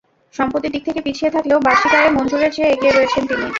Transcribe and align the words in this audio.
সম্পদের 0.33 0.71
দিক 0.73 0.83
থেকে 0.87 1.01
পিছিয়ে 1.05 1.33
থাকলেও 1.35 1.63
বার্ষিক 1.65 1.93
আয়ে 1.97 2.15
মনজুরের 2.17 2.51
চেয়ে 2.55 2.71
এগিয়ে 2.73 2.93
রয়েছেন 2.93 3.23
তিনি। 3.29 3.45